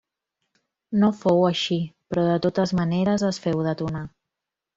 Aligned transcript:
No 1.03 1.09
fou 1.19 1.45
així, 1.49 1.77
però 2.13 2.23
de 2.29 2.39
totes 2.47 2.75
maneres 2.81 3.27
es 3.29 3.41
féu 3.45 3.63
detonar. 3.71 4.05